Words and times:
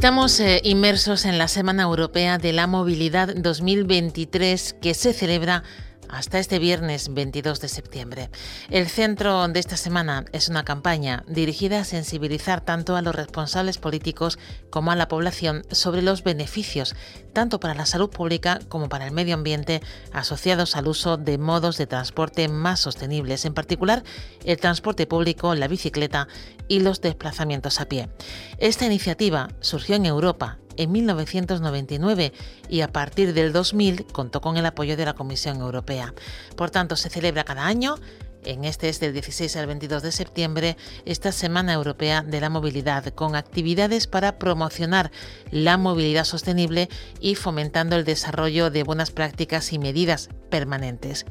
Estamos 0.00 0.40
eh, 0.40 0.62
inmersos 0.64 1.26
en 1.26 1.36
la 1.36 1.46
Semana 1.46 1.82
Europea 1.82 2.38
de 2.38 2.54
la 2.54 2.66
Movilidad 2.66 3.34
2023 3.36 4.76
que 4.80 4.94
se 4.94 5.12
celebra 5.12 5.62
hasta 6.12 6.38
este 6.38 6.58
viernes 6.58 7.12
22 7.12 7.60
de 7.60 7.68
septiembre. 7.68 8.30
El 8.68 8.88
centro 8.88 9.46
de 9.48 9.60
esta 9.60 9.76
semana 9.76 10.24
es 10.32 10.48
una 10.48 10.64
campaña 10.64 11.24
dirigida 11.26 11.80
a 11.80 11.84
sensibilizar 11.84 12.60
tanto 12.60 12.96
a 12.96 13.02
los 13.02 13.14
responsables 13.14 13.78
políticos 13.78 14.38
como 14.70 14.90
a 14.90 14.96
la 14.96 15.08
población 15.08 15.64
sobre 15.70 16.02
los 16.02 16.24
beneficios, 16.24 16.94
tanto 17.32 17.60
para 17.60 17.74
la 17.74 17.86
salud 17.86 18.10
pública 18.10 18.60
como 18.68 18.88
para 18.88 19.06
el 19.06 19.12
medio 19.12 19.34
ambiente, 19.34 19.82
asociados 20.12 20.76
al 20.76 20.88
uso 20.88 21.16
de 21.16 21.38
modos 21.38 21.78
de 21.78 21.86
transporte 21.86 22.48
más 22.48 22.80
sostenibles, 22.80 23.44
en 23.44 23.54
particular 23.54 24.02
el 24.44 24.58
transporte 24.58 25.06
público, 25.06 25.54
la 25.54 25.68
bicicleta 25.68 26.28
y 26.68 26.80
los 26.80 27.00
desplazamientos 27.00 27.80
a 27.80 27.86
pie. 27.86 28.08
Esta 28.58 28.86
iniciativa 28.86 29.48
surgió 29.60 29.96
en 29.96 30.06
Europa 30.06 30.58
en 30.76 30.92
1999 30.92 32.32
y 32.68 32.80
a 32.80 32.92
partir 32.92 33.34
del 33.34 33.52
2000 33.52 34.06
contó 34.06 34.40
con 34.40 34.56
el 34.56 34.66
apoyo 34.66 34.96
de 34.96 35.04
la 35.04 35.14
Comisión 35.14 35.60
Europea. 35.60 36.14
Por 36.56 36.70
tanto, 36.70 36.96
se 36.96 37.10
celebra 37.10 37.44
cada 37.44 37.66
año 37.66 37.96
en 38.44 38.64
este 38.64 38.88
es 38.88 39.00
del 39.00 39.12
16 39.12 39.54
al 39.56 39.66
22 39.66 40.02
de 40.02 40.12
septiembre 40.12 40.76
esta 41.04 41.30
Semana 41.30 41.74
Europea 41.74 42.22
de 42.22 42.40
la 42.40 42.48
Movilidad, 42.48 43.04
con 43.14 43.36
actividades 43.36 44.06
para 44.06 44.38
promocionar 44.38 45.10
la 45.50 45.76
movilidad 45.76 46.24
sostenible 46.24 46.88
y 47.20 47.34
fomentando 47.34 47.96
el 47.96 48.04
desarrollo 48.04 48.70
de 48.70 48.82
buenas 48.82 49.10
prácticas 49.10 49.72
y 49.72 49.78
medidas 49.78 50.30
permanentes. 50.48 51.26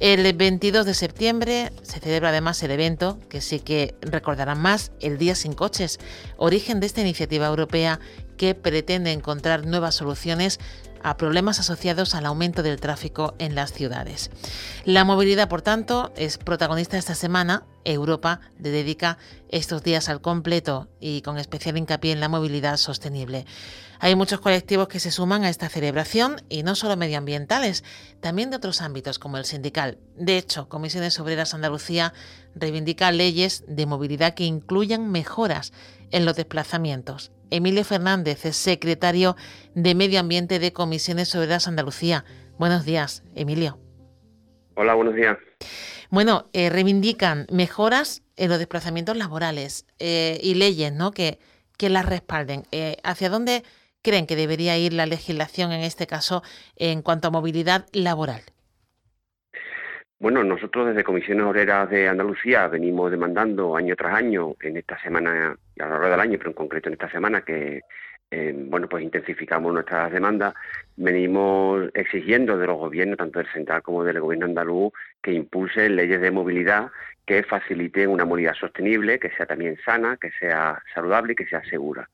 El 0.00 0.30
22 0.34 0.84
de 0.84 0.94
septiembre 0.94 1.72
se 1.82 1.98
celebra 1.98 2.28
además 2.28 2.62
el 2.62 2.72
evento, 2.72 3.18
que 3.30 3.40
sí 3.40 3.60
que 3.60 3.94
recordarán 4.02 4.60
más, 4.60 4.92
el 5.00 5.16
Día 5.16 5.34
sin 5.34 5.54
Coches, 5.54 5.98
origen 6.36 6.80
de 6.80 6.86
esta 6.86 7.00
iniciativa 7.00 7.46
europea 7.46 8.00
que 8.40 8.54
pretende 8.54 9.12
encontrar 9.12 9.66
nuevas 9.66 9.96
soluciones 9.96 10.60
a 11.02 11.18
problemas 11.18 11.60
asociados 11.60 12.14
al 12.14 12.24
aumento 12.24 12.62
del 12.62 12.80
tráfico 12.80 13.34
en 13.38 13.54
las 13.54 13.70
ciudades. 13.70 14.30
La 14.86 15.04
movilidad, 15.04 15.46
por 15.50 15.60
tanto, 15.60 16.10
es 16.16 16.38
protagonista 16.38 16.96
esta 16.96 17.14
semana. 17.14 17.66
Europa 17.84 18.40
dedica 18.58 19.18
estos 19.50 19.82
días 19.82 20.08
al 20.08 20.22
completo 20.22 20.88
y 21.00 21.20
con 21.20 21.36
especial 21.36 21.76
hincapié 21.76 22.12
en 22.12 22.20
la 22.20 22.30
movilidad 22.30 22.78
sostenible. 22.78 23.44
Hay 23.98 24.16
muchos 24.16 24.40
colectivos 24.40 24.88
que 24.88 25.00
se 25.00 25.10
suman 25.10 25.44
a 25.44 25.50
esta 25.50 25.68
celebración 25.68 26.40
y 26.48 26.62
no 26.62 26.76
solo 26.76 26.96
medioambientales, 26.96 27.84
también 28.20 28.48
de 28.48 28.56
otros 28.56 28.80
ámbitos 28.80 29.18
como 29.18 29.36
el 29.36 29.44
sindical. 29.44 29.98
De 30.16 30.38
hecho, 30.38 30.70
Comisiones 30.70 31.20
Obreras 31.20 31.52
Andalucía 31.52 32.14
reivindica 32.54 33.12
leyes 33.12 33.64
de 33.68 33.84
movilidad 33.84 34.32
que 34.32 34.44
incluyan 34.44 35.10
mejoras 35.10 35.74
en 36.10 36.24
los 36.24 36.36
desplazamientos. 36.36 37.32
Emilio 37.50 37.84
Fernández 37.84 38.44
es 38.46 38.56
secretario 38.56 39.36
de 39.74 39.94
Medio 39.94 40.20
Ambiente 40.20 40.58
de 40.58 40.72
Comisiones 40.72 41.34
Obreras 41.34 41.68
Andalucía. 41.68 42.24
Buenos 42.58 42.84
días, 42.84 43.24
Emilio. 43.34 43.78
Hola, 44.76 44.94
buenos 44.94 45.14
días. 45.14 45.36
Bueno, 46.10 46.48
eh, 46.52 46.70
reivindican 46.70 47.46
mejoras 47.50 48.22
en 48.36 48.48
los 48.48 48.58
desplazamientos 48.58 49.16
laborales 49.16 49.86
eh, 49.98 50.38
y 50.42 50.54
leyes 50.54 50.92
¿no? 50.92 51.10
que, 51.12 51.38
que 51.76 51.88
las 51.88 52.06
respalden. 52.06 52.64
Eh, 52.72 52.96
¿Hacia 53.04 53.28
dónde 53.28 53.64
creen 54.02 54.26
que 54.26 54.36
debería 54.36 54.78
ir 54.78 54.92
la 54.92 55.06
legislación 55.06 55.72
en 55.72 55.82
este 55.82 56.06
caso 56.06 56.42
en 56.76 57.02
cuanto 57.02 57.28
a 57.28 57.30
movilidad 57.30 57.86
laboral? 57.92 58.42
Bueno, 60.20 60.44
nosotros 60.44 60.88
desde 60.88 61.02
Comisiones 61.02 61.46
Obreras 61.46 61.88
de 61.88 62.06
Andalucía 62.06 62.68
venimos 62.68 63.10
demandando 63.10 63.74
año 63.74 63.96
tras 63.96 64.14
año 64.14 64.54
en 64.60 64.76
esta 64.76 65.00
semana, 65.00 65.56
a 65.78 65.84
lo 65.86 65.90
largo 65.92 66.10
del 66.10 66.20
año, 66.20 66.36
pero 66.36 66.50
en 66.50 66.56
concreto 66.56 66.90
en 66.90 66.92
esta 66.92 67.10
semana, 67.10 67.40
que 67.40 67.80
eh, 68.30 68.54
bueno, 68.54 68.86
pues 68.86 69.02
intensificamos 69.02 69.72
nuestras 69.72 70.12
demandas, 70.12 70.52
venimos 70.96 71.88
exigiendo 71.94 72.58
de 72.58 72.66
los 72.66 72.76
gobiernos, 72.76 73.16
tanto 73.16 73.38
del 73.38 73.50
central 73.50 73.80
como 73.82 74.04
del 74.04 74.20
gobierno 74.20 74.44
andaluz, 74.44 74.92
que 75.22 75.32
impulsen 75.32 75.96
leyes 75.96 76.20
de 76.20 76.30
movilidad 76.30 76.90
que 77.24 77.42
faciliten 77.42 78.10
una 78.10 78.26
movilidad 78.26 78.54
sostenible, 78.54 79.18
que 79.18 79.30
sea 79.30 79.46
también 79.46 79.78
sana, 79.86 80.18
que 80.20 80.32
sea 80.32 80.82
saludable 80.92 81.32
y 81.32 81.36
que 81.36 81.46
sea 81.46 81.64
segura. 81.64 82.10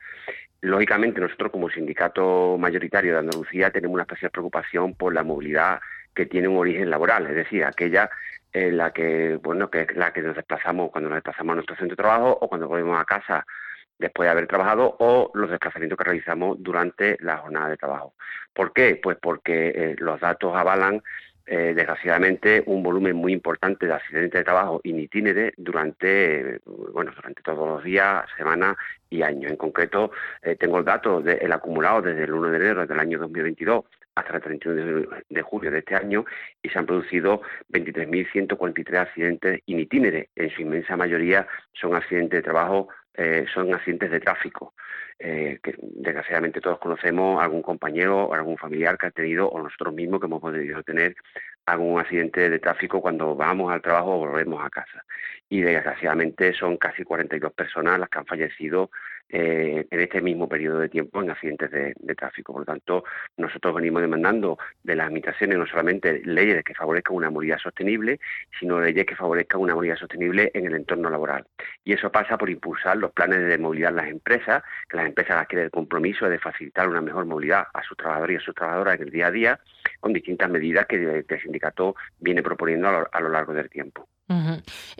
Lógicamente, 0.61 1.21
nosotros 1.21 1.51
como 1.51 1.71
sindicato 1.71 2.57
mayoritario 2.57 3.15
de 3.15 3.19
Andalucía 3.19 3.71
tenemos 3.71 3.95
una 3.95 4.05
especial 4.05 4.31
preocupación 4.31 4.95
por 4.95 5.13
la 5.13 5.25
movilidad 5.25 5.81
que 6.17 6.27
tiene 6.27 6.49
un 6.49 6.57
origen 6.57 6.91
laboral, 6.91 7.27
es 7.27 7.37
decir, 7.37 7.65
aquella 7.65 8.11
en 8.53 8.79
la 8.79 8.91
que, 8.91 9.37
bueno, 9.37 9.71
que 9.71 9.87
la 9.95 10.13
que 10.13 10.23
nos 10.23 10.35
desplazamos 10.35 10.91
cuando 10.91 11.11
nos 11.11 11.19
desplazamos 11.19 11.53
a 11.53 11.57
nuestro 11.57 11.77
centro 11.77 11.95
de 11.95 12.03
trabajo 12.03 12.39
o 12.41 12.49
cuando 12.49 12.67
volvemos 12.67 12.99
a 12.99 13.05
casa 13.05 13.47
después 13.99 14.27
de 14.27 14.31
haber 14.31 14.47
trabajado 14.47 14.97
o 14.99 15.31
los 15.35 15.51
desplazamientos 15.51 15.99
que 15.99 16.05
realizamos 16.05 16.57
durante 16.61 17.17
la 17.21 17.37
jornada 17.39 17.69
de 17.69 17.77
trabajo. 17.77 18.15
¿Por 18.53 18.73
qué? 18.73 18.99
Pues 19.03 19.19
porque 19.21 19.69
eh, 19.69 19.97
los 19.99 20.19
datos 20.21 20.55
avalan 20.57 21.03
eh, 21.47 21.75
desgraciadamente 21.75 22.63
un 22.67 22.83
volumen 22.83 23.17
muy 23.17 23.33
importante 23.33 23.87
de 23.87 23.93
accidentes 23.93 24.41
de 24.41 24.45
trabajo 24.45 24.81
in 24.85 24.99
itinere 24.99 25.53
durante 25.57 26.61
bueno 26.65 27.13
durante 27.15 27.43
todos 27.43 27.69
los 27.69 27.85
días, 27.85 28.25
semanas 28.37 28.77
y 29.11 29.23
años. 29.23 29.51
En 29.51 29.57
concreto, 29.57 30.11
eh, 30.43 30.57
tengo 30.57 30.79
el 30.79 30.85
dato 30.85 31.21
del 31.21 31.53
acumulado 31.53 32.03
desde 32.03 32.25
el 32.25 32.33
1 32.33 32.51
de 32.51 32.57
enero 32.57 32.87
del 32.87 32.99
año 32.99 33.19
2022 33.19 33.85
hasta 34.17 34.35
el 34.37 34.43
31 34.43 35.07
de 35.29 35.43
julio 35.43 35.71
de 35.71 35.79
este 35.79 35.95
año 35.95 36.25
y 36.63 36.69
se 36.69 36.79
han 36.79 36.87
producido 36.87 37.43
23.143 37.71 38.97
accidentes 38.99 39.61
in 39.67 39.79
itinere. 39.79 40.31
En 40.35 40.51
su 40.51 40.63
inmensa 40.63 40.97
mayoría 40.97 41.47
son 41.75 41.95
accidentes 41.95 42.39
de 42.39 42.43
trabajo, 42.43 42.89
eh, 43.15 43.45
son 43.53 43.73
accidentes 43.75 44.11
de 44.11 44.21
tráfico. 44.21 44.75
Eh, 45.19 45.59
que 45.63 45.75
desgraciadamente 45.81 46.61
todos 46.61 46.79
conocemos 46.79 47.43
algún 47.43 47.63
compañero 47.63 48.27
o 48.27 48.35
algún 48.35 48.59
familiar 48.59 48.99
que 48.99 49.07
ha 49.07 49.11
tenido 49.11 49.49
o 49.49 49.63
nosotros 49.63 49.95
mismos 49.95 50.21
que 50.21 50.27
hemos 50.27 50.43
podido 50.43 50.83
tener 50.83 51.17
algún 51.65 51.99
accidente 51.99 52.51
de 52.51 52.59
tráfico 52.59 53.01
cuando 53.01 53.35
vamos 53.35 53.73
al 53.73 53.81
trabajo 53.81 54.17
o 54.17 54.19
volvemos 54.19 54.63
a 54.63 54.69
casa. 54.69 55.05
Y 55.49 55.63
desgraciadamente 55.63 56.53
son 56.53 56.77
casi 56.77 57.03
42 57.03 57.51
personas 57.55 57.99
las 57.99 58.11
que 58.11 58.19
han 58.19 58.27
fallecido 58.27 58.91
eh, 59.29 59.87
en 59.91 60.01
este 60.01 60.21
mismo 60.21 60.49
periodo 60.49 60.79
de 60.79 60.89
tiempo 60.89 61.21
en 61.21 61.31
accidentes 61.31 61.71
de, 61.71 62.15
tráfico. 62.15 62.53
Por 62.53 62.63
lo 62.63 62.67
tanto, 62.67 63.05
nosotros 63.37 63.75
venimos 63.75 64.01
demandando 64.01 64.59
de 64.83 64.95
las 64.95 65.07
administraciones 65.07 65.59
no 65.59 65.67
solamente 65.67 66.23
leyes 66.25 66.63
que 66.65 66.75
favorezcan 66.75 67.17
una 67.17 67.31
movilidad 67.31 67.59
sostenible, 67.59 68.21
sino 68.59 68.81
leyes 68.81 69.05
que 69.05 69.17
favorezcan 69.17 69.61
una 69.61 69.75
movilidad 69.75 69.97
sostenible 69.97 70.51
en 70.55 70.67
el 70.67 70.75
entorno 70.77 71.11
laboral. 71.11 71.47
Y 71.85 71.93
eso 71.93 72.11
pasa 72.11 72.39
por 72.39 72.51
impulsar 72.51 72.97
los 72.97 73.13
planes 73.13 73.47
de 73.47 73.59
movilidad 73.59 73.91
en 73.91 73.97
las 73.97 74.09
empresas, 74.09 74.63
que 74.89 74.97
las 74.97 75.07
empresas 75.07 75.43
adquieren 75.43 75.67
el 75.67 75.71
compromiso 75.71 76.29
de 76.29 76.39
facilitar 76.39 76.89
una 76.89 77.01
mejor 77.01 77.27
movilidad 77.27 77.67
a 77.75 77.83
sus 77.83 77.97
trabajadores 77.97 78.35
y 78.35 78.43
a 78.43 78.45
sus 78.45 78.55
trabajadoras 78.55 78.97
en 78.97 79.03
el 79.03 79.11
día 79.11 79.27
a 79.27 79.31
día, 79.31 79.61
con 80.01 80.13
distintas 80.13 80.49
medidas 80.49 80.87
que 80.87 81.25
el 81.29 81.41
sindicato 81.43 81.97
viene 82.21 82.43
proponiendo 82.43 83.09
a 83.11 83.21
lo 83.21 83.29
largo 83.29 83.53
del 83.53 83.69
tiempo. 83.69 84.09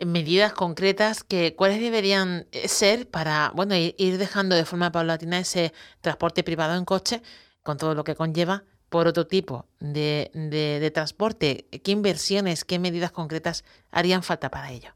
Medidas 0.05 0.53
concretas 0.53 1.23
que 1.23 1.53
cuáles 1.55 1.81
deberían 1.81 2.45
eh, 2.53 2.67
ser 2.69 3.09
para 3.09 3.51
bueno 3.53 3.75
ir 3.75 4.17
dejando 4.17 4.55
de 4.55 4.63
forma 4.63 4.91
paulatina 4.91 5.39
ese 5.39 5.73
transporte 5.99 6.43
privado 6.43 6.77
en 6.77 6.85
coche 6.85 7.21
con 7.61 7.77
todo 7.77 7.93
lo 7.93 8.05
que 8.05 8.15
conlleva 8.15 8.63
por 8.89 9.05
otro 9.05 9.27
tipo 9.27 9.65
de, 9.81 10.31
de, 10.33 10.91
transporte. 10.91 11.65
¿Qué 11.83 11.91
inversiones, 11.91 12.63
qué 12.63 12.79
medidas 12.79 13.11
concretas 13.11 13.65
harían 13.91 14.23
falta 14.23 14.49
para 14.49 14.71
ello? 14.71 14.91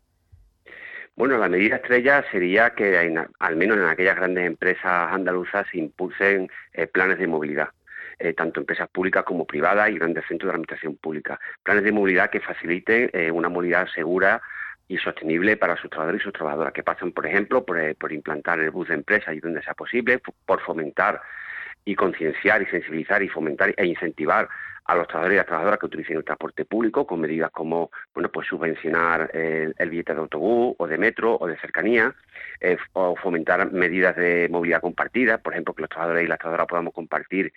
Bueno, 1.18 1.38
la 1.38 1.50
medida 1.50 1.76
estrella 1.76 2.24
sería 2.32 2.70
que 2.70 2.98
al 3.40 3.56
menos 3.58 3.78
en 3.78 3.84
aquellas 3.84 4.16
grandes 4.16 4.48
empresas 4.48 5.12
andaluzas 5.12 5.68
se 5.70 5.78
impulsen 5.78 6.50
eh, 6.72 6.88
planes 6.88 7.20
de 7.20 7.28
movilidad 7.28 7.70
eh, 8.22 8.34
tanto 8.34 8.60
empresas 8.60 8.90
públicas 8.90 9.24
como 9.24 9.46
privadas 9.46 9.90
y 9.90 9.96
grandes 9.96 10.26
centros 10.28 10.50
de 10.50 10.54
administración 10.54 10.96
pública. 10.96 11.40
Planes 11.64 11.84
de 11.84 11.92
movilidad 11.92 12.30
que 12.30 12.40
faciliten 12.40 13.10
eh, 13.14 13.32
una 13.32 13.50
movilidad 13.50 13.88
segura 13.88 14.42
y 14.88 14.98
sostenible 14.98 15.58
para 15.58 15.78
sus 15.78 15.90
trabajadores 15.90 16.22
y 16.22 16.24
sus 16.26 16.34
trabajadoras, 16.34 16.74
que 16.74 16.84
pasen, 16.84 17.12
por 17.12 17.26
ejemplo, 17.26 17.66
por, 17.66 17.80
eh, 17.80 17.96
por 17.96 18.12
implantar 18.12 18.60
el 18.60 18.72
bus 18.72 18.90
de 18.90 18.96
empresa 18.96 19.34
y 19.34 19.40
donde 19.40 19.64
sea 19.64 19.74
posible, 19.74 20.22
por 20.46 20.62
fomentar 20.62 21.22
y 21.86 21.96
concienciar 21.96 22.62
y 22.62 22.66
sensibilizar 22.68 23.24
y 23.24 23.30
fomentar 23.30 23.74
e 23.76 23.86
incentivar 23.86 24.50
a 24.86 24.96
los 24.96 25.08
trabajadores 25.08 25.36
y 25.36 25.38
las 25.38 25.46
trabajadoras 25.46 25.80
que 25.80 25.86
utilicen 25.86 26.18
el 26.18 26.24
transporte 26.24 26.66
público 26.66 27.06
con 27.06 27.22
medidas 27.22 27.52
como 27.52 27.92
bueno 28.14 28.30
pues 28.30 28.48
subvencionar 28.48 29.30
el, 29.34 29.90
billete 29.90 30.14
de 30.14 30.20
autobús 30.20 30.76
o 30.78 30.88
de 30.88 30.98
metro 30.98 31.38
o 31.40 31.48
de 31.48 31.58
cercanía 31.60 32.14
eh, 32.60 32.78
o 32.94 33.16
fomentar 33.16 33.72
medidas 33.72 34.16
de 34.16 34.48
movilidad 34.50 34.82
compartida, 34.82 35.38
por 35.38 35.54
ejemplo 35.54 35.74
que 35.74 35.82
los 35.82 35.90
trabajadores 35.90 36.26
y 36.26 36.28
las 36.28 36.40
trabajadoras 36.40 36.68
podamos 36.68 36.94
compartir 36.94 37.54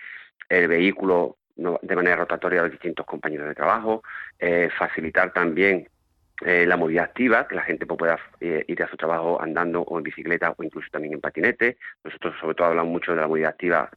el 0.49 0.69
vehículo 0.69 1.39
de 1.57 1.97
manera 1.97 2.17
rotatoria 2.17 2.61
a 2.61 2.63
los 2.65 2.73
distintos 2.73 3.07
compañeros 3.07 3.47
de 3.47 3.55
trabajo, 3.55 4.03
eh, 4.39 4.69
facilitar 4.77 5.33
también 5.33 5.89
eh, 6.45 6.67
la 6.67 6.77
movilidad 6.77 7.05
activa, 7.05 7.47
que 7.47 7.55
la 7.55 7.63
gente 7.63 7.87
pues, 7.87 7.99
pueda 7.99 8.19
eh, 8.41 8.65
ir 8.67 8.83
a 8.83 8.89
su 8.89 8.97
trabajo 8.97 9.41
andando 9.41 9.83
o 9.83 9.99
en 9.99 10.03
bicicleta 10.03 10.53
o 10.57 10.65
incluso 10.65 10.89
también 10.91 11.15
en 11.15 11.21
patinete. 11.21 11.79
Nosotros 12.03 12.35
sobre 12.41 12.57
todo 12.57 12.69
hablamos 12.69 12.91
mucho 12.91 13.13
de 13.15 13.21
la 13.21 13.29
movilidad 13.29 13.53
activa 13.53 13.89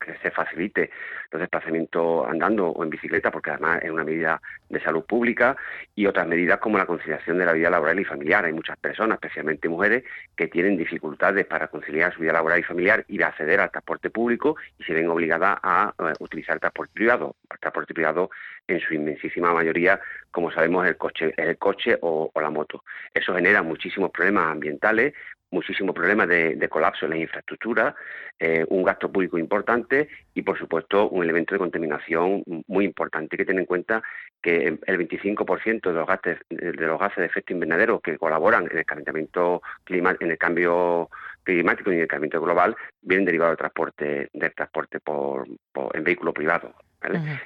que 0.00 0.14
se 0.22 0.30
facilite 0.30 0.90
los 1.30 1.40
desplazamientos 1.40 2.26
andando 2.28 2.68
o 2.68 2.82
en 2.82 2.90
bicicleta, 2.90 3.30
porque 3.30 3.50
además 3.50 3.80
es 3.82 3.90
una 3.90 4.04
medida 4.04 4.40
de 4.68 4.80
salud 4.80 5.04
pública, 5.04 5.56
y 5.94 6.06
otras 6.06 6.26
medidas 6.26 6.58
como 6.58 6.78
la 6.78 6.86
conciliación 6.86 7.38
de 7.38 7.46
la 7.46 7.52
vida 7.52 7.70
laboral 7.70 7.98
y 8.00 8.04
familiar. 8.04 8.44
Hay 8.44 8.52
muchas 8.52 8.78
personas, 8.78 9.16
especialmente 9.16 9.68
mujeres, 9.68 10.04
que 10.36 10.48
tienen 10.48 10.76
dificultades 10.76 11.46
para 11.46 11.68
conciliar 11.68 12.14
su 12.14 12.20
vida 12.20 12.32
laboral 12.32 12.60
y 12.60 12.62
familiar 12.62 13.04
y 13.08 13.20
acceder 13.22 13.60
al 13.60 13.70
transporte 13.70 14.10
público 14.10 14.56
y 14.78 14.84
se 14.84 14.94
ven 14.94 15.08
obligadas 15.08 15.58
a 15.62 15.94
eh, 15.98 16.12
utilizar 16.20 16.58
transporte 16.58 16.92
privado. 16.94 17.36
El 17.50 17.58
transporte 17.58 17.94
privado, 17.94 18.30
en 18.66 18.80
su 18.80 18.94
inmensísima 18.94 19.52
mayoría, 19.52 20.00
como 20.30 20.50
sabemos, 20.50 20.86
el 20.86 20.96
coche, 20.96 21.32
el 21.36 21.58
coche 21.58 21.98
o 22.00 22.30
la 22.40 22.50
moto. 22.50 22.84
Eso 23.12 23.34
genera 23.34 23.62
muchísimos 23.62 24.10
problemas 24.10 24.46
ambientales, 24.46 25.14
muchísimos 25.52 25.94
problemas 25.94 26.28
de, 26.28 26.68
colapso 26.68 27.04
en 27.04 27.10
las 27.10 27.20
infraestructuras, 27.20 27.94
eh, 28.38 28.64
un 28.68 28.82
gasto 28.82 29.12
público 29.12 29.38
importante 29.38 30.08
y, 30.34 30.42
por 30.42 30.58
supuesto, 30.58 31.08
un 31.10 31.22
elemento 31.22 31.54
de 31.54 31.58
contaminación 31.58 32.42
muy 32.66 32.84
importante. 32.84 33.34
Hay 33.34 33.38
que 33.38 33.44
tener 33.44 33.60
en 33.60 33.66
cuenta 33.66 34.02
que 34.42 34.66
el 34.66 34.98
25% 35.08 35.82
de 35.82 35.92
los, 35.92 36.06
gases, 36.06 36.38
de 36.48 36.72
los 36.72 36.98
gases 36.98 37.18
de 37.18 37.26
efecto 37.26 37.52
invernadero 37.52 38.00
que 38.00 38.18
colaboran 38.18 38.66
en 38.70 38.78
el 38.78 38.84
calentamiento 38.84 39.62
climático, 39.84 40.24
en 40.24 40.30
el 40.32 40.38
cambio 40.38 41.10
climático 41.44 41.90
y 41.90 41.96
en 41.96 42.00
el 42.02 42.08
calentamiento 42.08 42.40
global 42.40 42.76
vienen 43.02 43.26
derivados 43.26 43.52
del 43.52 43.58
transporte, 43.58 44.30
del 44.32 44.54
transporte 44.54 45.00
por, 45.00 45.46
en 45.94 46.04
vehículo 46.04 46.32
privado. 46.32 46.74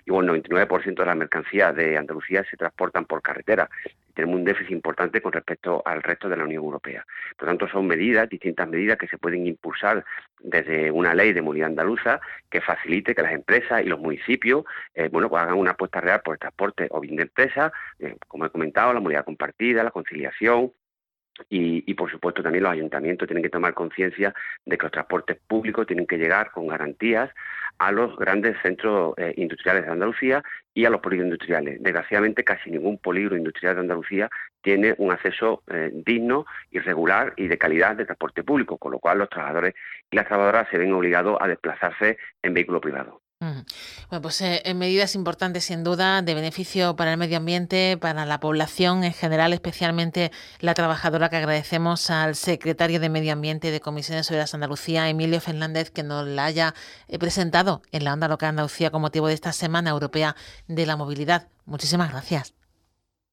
Y 0.04 0.10
bueno, 0.10 0.34
el 0.34 0.42
99% 0.42 0.94
de 0.94 1.06
las 1.06 1.16
mercancías 1.16 1.74
de 1.74 1.96
Andalucía 1.96 2.44
se 2.50 2.56
transportan 2.56 3.06
por 3.06 3.22
carretera. 3.22 3.68
Tenemos 4.16 4.38
un 4.38 4.44
déficit 4.44 4.72
importante 4.72 5.20
con 5.20 5.30
respecto 5.30 5.82
al 5.84 6.02
resto 6.02 6.28
de 6.28 6.38
la 6.38 6.44
Unión 6.44 6.64
Europea. 6.64 7.06
Por 7.36 7.46
lo 7.46 7.50
tanto, 7.52 7.68
son 7.68 7.86
medidas, 7.86 8.28
distintas 8.28 8.66
medidas 8.66 8.96
que 8.96 9.06
se 9.06 9.18
pueden 9.18 9.46
impulsar 9.46 10.04
desde 10.40 10.90
una 10.90 11.14
ley 11.14 11.34
de 11.34 11.42
movilidad 11.42 11.68
andaluza 11.68 12.20
que 12.50 12.62
facilite 12.62 13.14
que 13.14 13.22
las 13.22 13.32
empresas 13.32 13.82
y 13.82 13.88
los 13.88 14.00
municipios 14.00 14.64
eh, 14.94 15.08
bueno, 15.12 15.28
pues 15.28 15.42
hagan 15.42 15.58
una 15.58 15.72
apuesta 15.72 16.00
real 16.00 16.22
por 16.24 16.34
el 16.34 16.38
transporte 16.38 16.88
o 16.90 17.00
bien 17.00 17.16
de 17.16 17.24
empresas, 17.24 17.72
eh, 17.98 18.16
como 18.26 18.46
he 18.46 18.50
comentado, 18.50 18.94
la 18.94 19.00
movilidad 19.00 19.24
compartida, 19.24 19.84
la 19.84 19.90
conciliación, 19.90 20.72
y, 21.48 21.94
por 21.94 22.10
supuesto 22.10 22.42
también 22.42 22.64
los 22.64 22.72
ayuntamientos 22.72 23.26
tienen 23.26 23.42
que 23.42 23.50
tomar 23.50 23.74
conciencia 23.74 24.34
de 24.64 24.78
que 24.78 24.84
los 24.84 24.92
transportes 24.92 25.38
públicos 25.46 25.86
tienen 25.86 26.06
que 26.06 26.18
llegar 26.18 26.50
con 26.50 26.66
garantías 26.66 27.30
a 27.78 27.92
los 27.92 28.16
grandes 28.16 28.56
centros 28.62 29.14
eh, 29.18 29.34
industriales 29.36 29.84
de 29.84 29.92
Andalucía 29.92 30.42
y 30.72 30.84
a 30.84 30.90
los 30.90 31.00
polígonos 31.00 31.32
industriales. 31.32 31.82
Desgraciadamente 31.82 32.44
casi 32.44 32.70
ningún 32.70 32.98
polígono 32.98 33.36
industrial 33.36 33.74
de 33.74 33.80
Andalucía 33.82 34.30
tiene 34.62 34.94
un 34.98 35.12
acceso 35.12 35.62
eh, 35.68 35.90
digno 35.92 36.46
y 36.70 36.78
regular 36.78 37.34
y 37.36 37.48
de 37.48 37.58
calidad 37.58 37.96
de 37.96 38.06
transporte 38.06 38.42
público, 38.42 38.78
con 38.78 38.92
lo 38.92 38.98
cual 38.98 39.18
los 39.18 39.28
trabajadores 39.28 39.74
y 40.10 40.16
las 40.16 40.26
trabajadoras 40.26 40.68
se 40.70 40.78
ven 40.78 40.92
obligados 40.92 41.36
a 41.40 41.48
desplazarse 41.48 42.18
en 42.42 42.54
vehículo 42.54 42.80
privado. 42.80 43.20
Bueno, 43.38 44.22
pues 44.22 44.40
eh, 44.40 44.62
en 44.64 44.78
medidas 44.78 45.14
importantes 45.14 45.64
sin 45.64 45.84
duda 45.84 46.22
de 46.22 46.34
beneficio 46.34 46.96
para 46.96 47.12
el 47.12 47.18
medio 47.18 47.36
ambiente, 47.36 47.98
para 48.00 48.24
la 48.24 48.40
población 48.40 49.04
en 49.04 49.12
general, 49.12 49.52
especialmente 49.52 50.30
la 50.60 50.72
trabajadora 50.72 51.28
que 51.28 51.36
agradecemos 51.36 52.10
al 52.10 52.34
secretario 52.34 52.98
de 52.98 53.10
Medio 53.10 53.34
Ambiente 53.34 53.70
de 53.70 53.80
Comisiones 53.80 54.30
Obreras 54.30 54.54
Andalucía, 54.54 55.08
Emilio 55.10 55.40
Fernández, 55.40 55.90
que 55.90 56.02
nos 56.02 56.26
la 56.26 56.46
haya 56.46 56.72
eh, 57.08 57.18
presentado 57.18 57.82
en 57.92 58.04
la 58.04 58.14
onda 58.14 58.28
local 58.28 58.50
Andalucía 58.50 58.90
con 58.90 59.02
motivo 59.02 59.28
de 59.28 59.34
esta 59.34 59.52
Semana 59.52 59.90
Europea 59.90 60.34
de 60.66 60.86
la 60.86 60.96
Movilidad. 60.96 61.48
Muchísimas 61.66 62.10
gracias. 62.10 62.54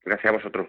Gracias 0.04 0.34
a 0.34 0.36
vosotros. 0.36 0.68